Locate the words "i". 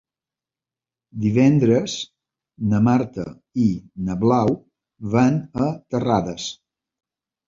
3.63-3.65